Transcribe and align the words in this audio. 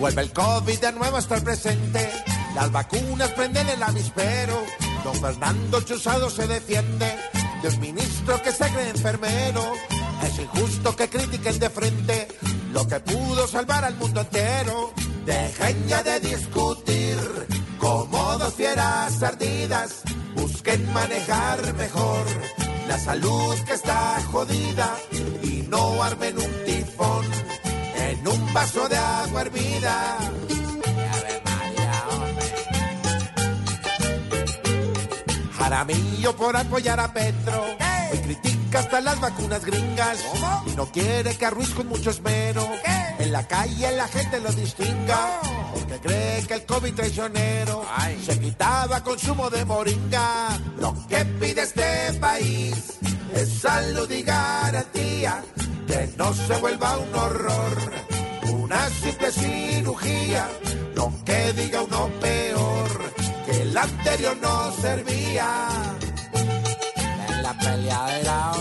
Vuelve 0.00 0.22
el 0.22 0.32
COVID 0.32 0.80
de 0.80 0.92
nuevo 0.92 1.16
a 1.16 1.20
estar 1.20 1.44
presente. 1.44 2.10
Las 2.54 2.72
vacunas 2.72 3.30
prenden 3.32 3.68
el 3.68 3.82
avispero. 3.82 4.64
Don 5.04 5.14
Fernando 5.14 5.82
Chusado 5.82 6.30
se 6.30 6.46
defiende 6.46 7.14
de 7.60 7.68
un 7.68 7.80
ministro 7.80 8.40
que 8.42 8.50
se 8.50 8.66
cree 8.70 8.88
enfermero. 8.88 9.62
Es 10.22 10.38
injusto 10.38 10.96
que 10.96 11.10
critiquen 11.10 11.58
de 11.58 11.68
frente 11.68 12.28
lo 12.72 12.88
que 12.88 12.98
pudo 13.00 13.46
salvar 13.46 13.84
al 13.84 13.94
mundo 13.96 14.22
entero. 14.22 14.94
Dejen 15.26 15.86
ya 15.86 16.02
de 16.02 16.18
discutir 16.20 17.18
como 17.78 18.38
dos 18.38 18.54
fieras 18.54 19.22
ardidas. 19.22 20.00
Busquen 20.34 20.90
manejar 20.94 21.74
mejor 21.74 22.24
la 22.88 22.98
salud 22.98 23.54
que 23.66 23.74
está 23.74 24.18
jodida 24.32 24.96
y 25.42 25.62
no 25.68 26.02
armen 26.02 26.38
un 26.38 26.59
vaso 28.60 28.88
de 28.90 28.96
agua 28.96 29.40
hervida. 29.40 30.18
Jaramillo 35.56 36.36
por 36.36 36.54
apoyar 36.56 37.00
a 37.00 37.10
Petro. 37.10 37.64
Hoy 38.12 38.18
critica 38.18 38.80
hasta 38.80 39.00
las 39.00 39.18
vacunas 39.18 39.64
gringas. 39.64 40.18
Y 40.66 40.76
no 40.76 40.86
quiere 40.92 41.36
que 41.38 41.46
a 41.46 41.50
Ruiz 41.50 41.70
con 41.70 41.88
mucho 41.88 42.10
esmero 42.10 42.62
en 43.18 43.32
la 43.32 43.46
calle 43.46 43.92
la 43.92 44.08
gente 44.08 44.40
lo 44.40 44.52
distinga. 44.52 45.40
Porque 45.72 45.98
cree 46.00 46.46
que 46.46 46.54
el 46.54 46.66
COVID 46.66 46.94
traicionero 46.94 47.82
se 48.26 48.38
quitaba 48.40 49.02
consumo 49.02 49.48
de 49.48 49.64
moringa. 49.64 50.58
Lo 50.78 50.94
que 51.08 51.24
pide 51.40 51.62
este 51.62 52.12
país 52.20 52.98
es 53.34 53.48
salud 53.60 54.10
y 54.10 54.22
garantía. 54.22 55.42
Que 55.86 56.12
no 56.18 56.34
se 56.34 56.54
vuelva 56.58 56.98
un 56.98 57.14
horror, 57.14 58.09
cirugía. 60.10 60.48
Lo 60.94 61.12
que 61.24 61.52
diga 61.52 61.82
uno 61.82 62.10
peor, 62.20 63.14
que 63.46 63.62
el 63.62 63.76
anterior 63.76 64.36
no 64.40 64.72
servía. 64.72 65.68
En 67.28 67.42
la 67.42 67.58
peleadera 67.58 68.52